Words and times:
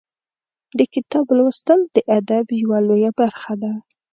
د 0.77 0.79
کتاب 0.93 1.25
لوستل 1.37 1.79
د 1.95 1.97
ادب 2.17 2.45
یوه 2.61 2.79
لویه 2.87 3.11
برخه 3.19 3.53
ده. 3.61 3.71